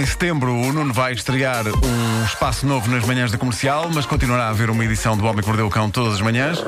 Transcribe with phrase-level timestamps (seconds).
[0.00, 4.44] Em setembro, o Nuno vai estrear um espaço novo nas manhãs da comercial, mas continuará
[4.44, 6.58] a haver uma edição do Homem que Mordeu o Cão todas as manhãs.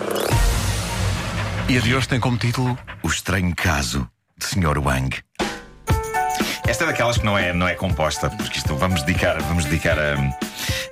[1.66, 4.06] E a de hoje tem como título O Estranho Caso
[4.36, 4.78] de Sr.
[4.84, 5.16] Wang.
[6.68, 9.98] Esta é daquelas que não é, não é composta, porque isto vamos dedicar, vamos dedicar
[9.98, 10.14] a,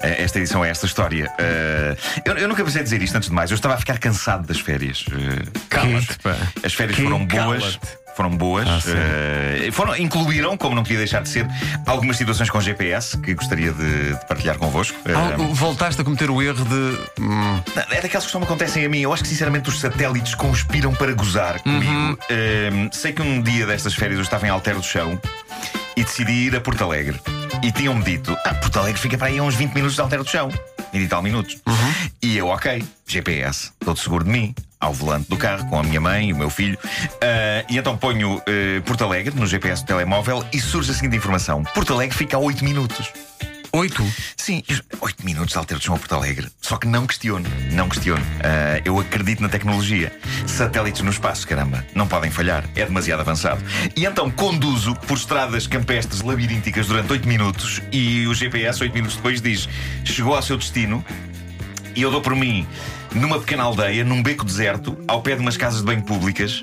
[0.02, 1.30] a esta edição a esta história.
[1.38, 3.50] Uh, eu, eu, nunca pensei dizer isto antes de mais.
[3.50, 5.04] Eu estava a ficar cansado das férias.
[5.08, 6.16] Uh, Cala-te,
[6.64, 7.78] As férias que foram boas
[8.20, 8.68] foram boas.
[8.68, 11.48] Ah, uh, foram, incluíram, como não podia deixar de ser,
[11.86, 14.98] algumas situações com GPS que gostaria de, de partilhar convosco.
[15.08, 16.98] Uh, voltaste a cometer o erro de.
[17.18, 17.60] Hum.
[17.90, 19.00] É daquelas que só me acontecem a mim.
[19.00, 21.90] Eu acho que sinceramente os satélites conspiram para gozar comigo.
[21.90, 22.12] Uhum.
[22.12, 25.18] Uh, sei que um dia destas férias eu estava em Alter do Chão
[25.96, 27.18] e decidi ir a Porto Alegre.
[27.62, 30.18] E tinham-me dito: Ah, Porto Alegre fica para aí a uns 20 minutos de Alter
[30.18, 30.50] do Chão.
[30.92, 31.56] 20 e tal minutos.
[31.66, 32.10] Uhum.
[32.20, 36.00] E eu, ok, GPS, todo seguro de mim ao volante do carro com a minha
[36.00, 36.78] mãe e o meu filho.
[36.82, 41.16] Uh, e então ponho uh, Porto Alegre no GPS do telemóvel e surge a seguinte
[41.16, 43.12] informação: Porto Alegre fica a 8 minutos.
[43.72, 44.04] Oito?
[44.36, 44.64] Sim,
[45.00, 46.48] oito minutos de Alter do Chão a Porto Alegre.
[46.60, 48.20] Só que não questiono, não questiono.
[48.20, 50.12] Uh, eu acredito na tecnologia.
[50.44, 52.64] Satélites no espaço, caramba, não podem falhar.
[52.74, 53.62] É demasiado avançado.
[53.94, 59.14] E então conduzo por estradas campestres labirínticas durante oito minutos e o GPS, oito minutos
[59.14, 59.68] depois, diz:
[60.04, 61.04] chegou ao seu destino
[61.94, 62.66] e eu dou por mim
[63.14, 66.62] numa pequena aldeia, num beco deserto, ao pé de umas casas de banho públicas,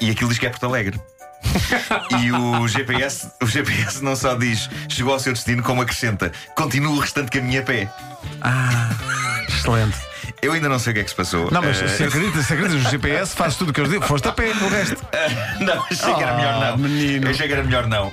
[0.00, 1.00] e aquilo diz que é Porto Alegre.
[2.20, 6.92] e o GPS, o GPS não só diz chegou ao seu destino, como acrescenta continua
[6.92, 7.88] o restante caminho a pé.
[8.40, 8.90] Ah,
[9.48, 9.96] excelente.
[10.40, 11.50] Eu ainda não sei o que é que se passou.
[11.50, 11.88] Não, mas uh...
[11.88, 14.04] se acreditas, se acreditas no GPS, fazes tudo o que eu digo.
[14.04, 14.94] Foste a pé, o resto.
[14.94, 16.76] Uh, não, achei oh, que era melhor não.
[16.78, 17.30] Menino.
[17.30, 18.08] Achei que era melhor não.
[18.08, 18.12] Uh,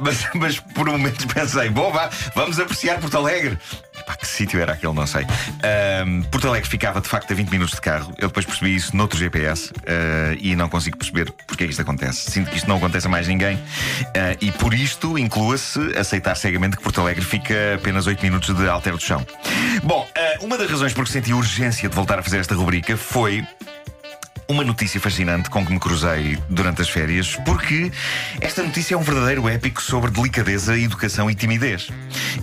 [0.00, 3.58] mas, mas por um momento pensei, bom, vá, vamos apreciar Porto Alegre.
[4.04, 5.22] Pá, que sítio era aquele, não sei.
[5.24, 8.12] Uh, Porto Alegre ficava de facto a 20 minutos de carro.
[8.18, 11.82] Eu depois percebi isso noutro GPS uh, e não consigo perceber porque é que isto
[11.82, 12.30] acontece.
[12.30, 13.56] Sinto que isto não acontece a mais ninguém.
[13.56, 18.68] Uh, e por isto inclua-se aceitar cegamente que Porto Alegre fica apenas 8 minutos de
[18.68, 19.24] alter do chão.
[19.82, 22.96] Bom, ah, uma das razões por que senti urgência de voltar a fazer esta rubrica
[22.96, 23.44] foi
[24.50, 27.92] uma notícia fascinante com que me cruzei durante as férias, porque
[28.40, 31.88] esta notícia é um verdadeiro épico sobre delicadeza, educação e timidez.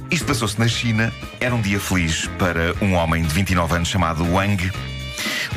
[0.09, 4.25] Isto passou-se na China, era um dia feliz para um homem de 29 anos chamado
[4.31, 4.72] Wang.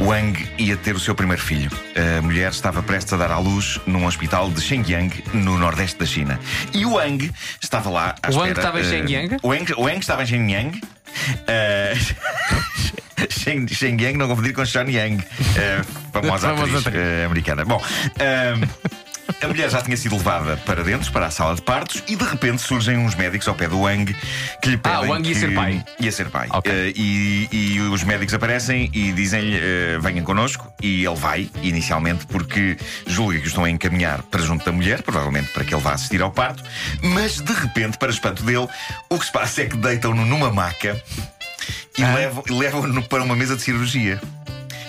[0.01, 1.71] Wang ia ter o seu primeiro filho.
[2.19, 6.07] A mulher estava prestes a dar à luz num hospital de Shenyang, no nordeste da
[6.07, 6.41] China.
[6.75, 7.31] E o Wang
[7.63, 8.39] estava lá à o espera...
[8.39, 9.37] Wang estava em Shenyang?
[9.37, 10.81] Uh, Wang, Wang estava em Shenyang.
[11.47, 12.91] Uh,
[13.31, 13.67] Sheng,
[14.03, 17.65] Yang, não confundir com Sean Yang, uh, famosa atriz uh, americana.
[17.65, 17.79] Bom.
[17.79, 19.01] Uh,
[19.43, 22.25] a mulher já tinha sido levada para dentro, para a sala de partos, e de
[22.25, 24.15] repente surgem uns médicos ao pé do Wang
[24.61, 24.99] que lhe pedem.
[24.99, 25.85] Ah, o Wang ia ser pai.
[25.99, 26.49] Ia ser pai.
[26.51, 26.91] Okay.
[26.91, 30.71] Uh, e, e, os médicos aparecem e dizem-lhe: uh, venham connosco.
[30.83, 32.77] E ele vai, inicialmente, porque
[33.07, 35.93] julga que o estão a encaminhar para junto da mulher, provavelmente para que ele vá
[35.93, 36.63] assistir ao parto.
[37.03, 38.69] Mas de repente, para espanto dele,
[39.09, 41.01] o que se passa é que deitam-no numa maca
[42.01, 42.15] e ah.
[42.15, 44.21] levam-no levam para uma mesa de cirurgia.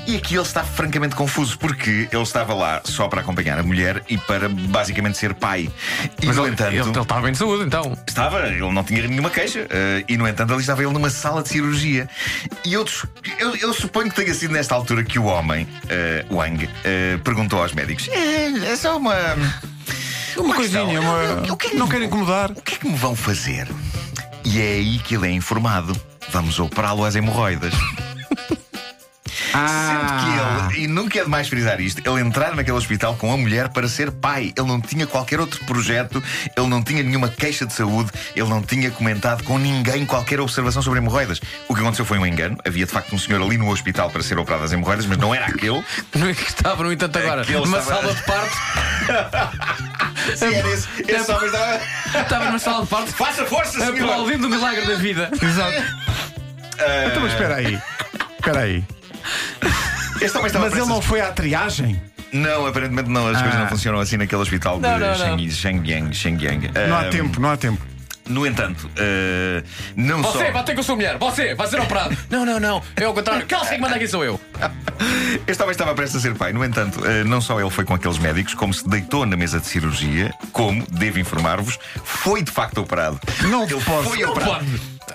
[0.07, 4.03] E aqui ele está francamente confuso, porque ele estava lá só para acompanhar a mulher
[4.09, 5.69] e para basicamente ser pai.
[6.21, 6.69] E Mas no ele, entanto.
[6.69, 7.95] Ele, ele, estava bem de saúde, então.
[8.07, 9.61] Estava, ele não tinha nenhuma queixa.
[9.61, 12.09] Uh, e no entanto, ali estava ele numa sala de cirurgia.
[12.65, 12.83] E eu,
[13.37, 17.61] eu, eu suponho que tenha sido nesta altura que o homem, uh, Wang, uh, perguntou
[17.61, 19.15] aos médicos: é, é só uma.
[20.35, 21.53] Uma coisinha, uma...
[21.53, 22.51] O que é que não querem incomodar.
[22.51, 23.67] O que é que me vão fazer?
[24.43, 25.93] E é aí que ele é informado.
[26.31, 27.73] Vamos operá-lo às hemorroidas.
[29.53, 29.87] Ah.
[29.87, 33.37] Sendo que ele, e nunca é demais frisar isto, ele entrar naquele hospital com a
[33.37, 34.53] mulher para ser pai.
[34.57, 36.23] Ele não tinha qualquer outro projeto,
[36.55, 40.81] ele não tinha nenhuma queixa de saúde, ele não tinha comentado com ninguém qualquer observação
[40.81, 41.41] sobre hemorroidas.
[41.67, 42.57] O que aconteceu foi um engano.
[42.65, 45.33] Havia de facto um senhor ali no hospital para ser operado às hemorroidas, mas não
[45.35, 45.83] era aquele.
[46.15, 48.01] Não é que estava, no entanto, agora aquele numa estava...
[48.01, 48.57] sala de parto.
[50.37, 51.81] Sim, era esse, esse homem estava.
[52.21, 53.11] Estava numa sala de parto.
[53.13, 54.03] Faça força, senhor!
[54.03, 55.31] Aplaudindo o milagre da vida.
[55.41, 55.83] Exato.
[56.81, 57.07] Uh...
[57.07, 57.81] Então, mas espera aí.
[58.39, 58.83] Espera aí.
[60.59, 62.01] Mas ele não foi à triagem?
[62.31, 63.27] Não, aparentemente não.
[63.27, 63.41] As ah.
[63.41, 66.13] coisas não funcionam assim naquele hospital não, de não, Shenyang.
[66.13, 66.71] Shenyang.
[66.87, 67.91] Não há tempo, não há tempo.
[68.27, 70.45] No entanto, uh, não você, só.
[70.45, 72.15] Você, bater com a sua mulher, você, vai ser operado.
[72.29, 72.81] não, não, não.
[72.95, 73.45] É ao contrário.
[73.45, 74.39] Quem que manda aqui sou eu.
[75.47, 76.53] Este homem estava prestes a ser pai.
[76.53, 79.59] No entanto, uh, não só ele foi com aqueles médicos, como se deitou na mesa
[79.59, 83.19] de cirurgia, como, devo informar-vos, foi de facto operado.
[83.41, 84.09] Não ele posso.
[84.09, 84.65] foi operado.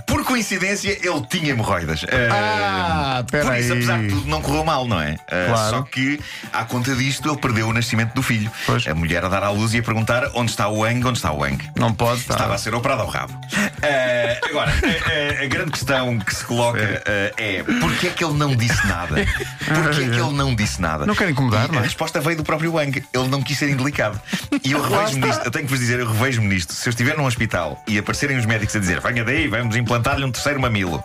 [0.06, 2.04] Por coincidência, ele tinha hemorroidas.
[2.30, 3.60] Ah, por peraí.
[3.62, 5.16] isso, apesar de tudo, não correu mal, não é?
[5.30, 5.70] Ah, Claro.
[5.76, 6.20] Só que,
[6.52, 8.50] à conta disto, ele perdeu o nascimento do filho.
[8.66, 8.86] Pois.
[8.86, 11.32] A mulher a dar à luz e a perguntar onde está o Wang, onde está
[11.32, 11.58] o Wang.
[11.76, 12.34] Não pode estar.
[12.34, 13.38] Estava a ser operado ao rabo.
[13.82, 17.02] Ah, agora, a, a- a grande questão que se coloca
[17.36, 19.16] é porquê é que ele não disse nada?
[19.66, 21.04] Porquê é que ele não disse nada?
[21.06, 21.78] Não quer incomodar, não é?
[21.80, 23.02] A resposta veio do próprio Wang.
[23.12, 24.20] Ele não quis ser indelicado.
[24.64, 25.44] E eu revejo-me nisto.
[25.44, 26.72] Eu tenho que vos dizer, eu revejo-me nisto.
[26.72, 30.24] Se eu estiver num hospital e aparecerem os médicos a dizer venha daí, vamos implantar-lhe
[30.24, 31.02] um terceiro mamilo.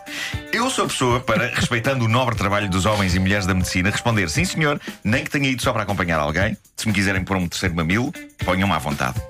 [0.51, 3.91] Eu sou a pessoa para, respeitando o nobre trabalho dos homens e mulheres da medicina,
[3.91, 6.57] responder sim senhor, nem que tenha ido só para acompanhar alguém.
[6.75, 8.11] Se me quiserem pôr um terceiro mamilo,
[8.43, 9.21] ponham-me à vontade.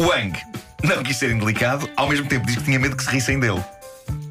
[0.00, 0.36] Wang
[0.82, 3.62] não quis ser indelicado, ao mesmo tempo diz que tinha medo que se rissem dele.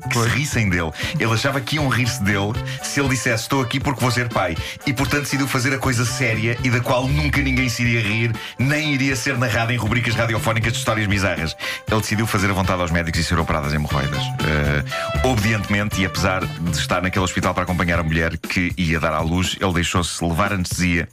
[0.10, 0.92] Que se rissem dele.
[1.20, 2.54] Ele achava que iam rir-se dele
[2.84, 4.56] se ele dissesse estou aqui porque vou ser pai.
[4.86, 8.36] E portanto decidiu fazer a coisa séria e da qual nunca ninguém se iria rir,
[8.58, 11.56] nem iria ser narrada em rubricas radiofónicas de histórias bizarras.
[11.90, 14.22] Ele decidiu fazer a vontade aos médicos e ser operado das hemorroidas.
[14.22, 19.14] Eh, obedientemente, e apesar de estar naquele hospital para acompanhar a mulher que ia dar
[19.14, 21.08] à luz, ele deixou-se levar anestesia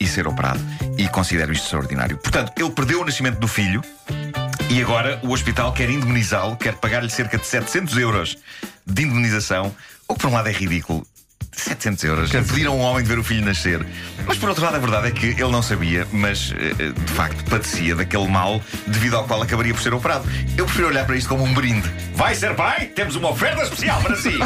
[0.00, 0.60] e ser operado.
[0.96, 2.16] E considero isto extraordinário.
[2.18, 3.82] Portanto, ele perdeu o nascimento do filho
[4.70, 8.36] e agora o hospital quer indemnizá-lo, quer pagar-lhe cerca de 700 euros
[8.86, 9.74] de indemnização,
[10.06, 11.06] o que por um lado é ridículo.
[11.62, 12.30] 700 euros.
[12.30, 13.84] Pediram a um homem de ver o filho nascer.
[14.26, 17.42] Mas por outro lado, a verdade é que ele não sabia, mas eh, de facto
[17.48, 20.28] padecia daquele mal devido ao qual acabaria por ser operado.
[20.56, 21.88] Eu prefiro olhar para isto como um brinde.
[22.14, 22.86] Vai ser pai?
[22.86, 24.30] Temos uma oferta especial para si!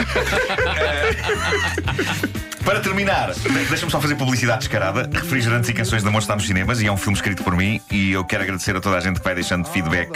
[2.65, 5.11] Para terminar, de- deixa-me só fazer publicidade descarada.
[5.13, 7.81] Refrigerantes e Canções de Amor está nos cinemas e é um filme escrito por mim.
[7.91, 10.11] E eu quero agradecer a toda a gente que vai deixando feedback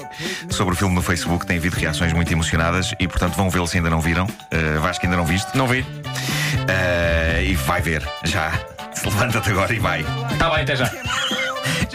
[0.48, 1.44] sobre o filme no Facebook.
[1.44, 4.26] Tem havido reações muito emocionadas e, portanto, vão vê-lo se ainda não viram.
[4.26, 5.56] Uh, Vasco, ainda não viste.
[5.56, 5.84] Não vi.
[6.16, 8.52] Uh, e vai ver, já.
[9.04, 10.04] Levanta-te agora e vai.
[10.32, 10.90] Está bem, até já.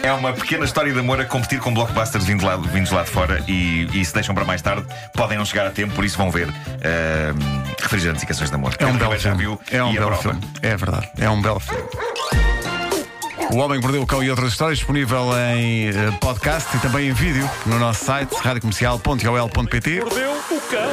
[0.02, 3.10] É uma pequena história de amor a competir com blockbusters vindos lá, vindos lá de
[3.10, 6.18] fora e, e se deixam para mais tarde, podem não chegar a tempo, por isso
[6.18, 6.48] vão ver.
[6.48, 8.74] Uh, refrigerantes e Canções de Amor.
[8.78, 10.40] É um belo já viu É um belo filme.
[10.62, 11.08] É verdade.
[11.18, 11.84] É um belo filme.
[13.52, 15.26] O Homem que Mordeu o Cão e outras histórias disponível
[15.58, 20.00] em eh, podcast e também em vídeo no nosso site radiocomercial.ol.pt.
[20.00, 20.90] Mordeu o cão.